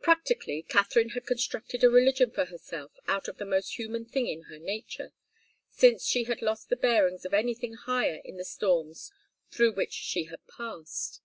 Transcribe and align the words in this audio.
Practically, 0.00 0.62
Katharine 0.64 1.10
had 1.10 1.24
constructed 1.24 1.84
a 1.84 1.88
religion 1.88 2.32
for 2.32 2.46
herself 2.46 2.96
out 3.06 3.28
of 3.28 3.36
the 3.36 3.44
most 3.44 3.78
human 3.78 4.04
thing 4.04 4.26
in 4.26 4.42
her 4.50 4.58
nature, 4.58 5.12
since 5.70 6.04
she 6.04 6.24
had 6.24 6.42
lost 6.42 6.68
the 6.68 6.74
bearings 6.74 7.24
of 7.24 7.32
anything 7.32 7.74
higher 7.74 8.20
in 8.24 8.38
the 8.38 8.44
storms 8.44 9.12
through 9.52 9.74
which 9.74 9.92
she 9.92 10.24
had 10.24 10.44
passed. 10.48 11.20